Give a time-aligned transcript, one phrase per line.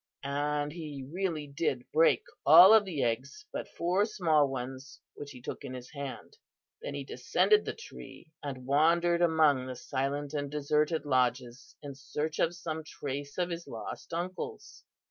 [0.23, 5.43] "And he really did break all of the eggs but four small ones which he
[5.43, 6.39] took in his hand.
[6.81, 12.39] Then he descended the tree, and wandered among the silent and deserted lodges in search
[12.39, 14.83] of some trace of his lost uncles.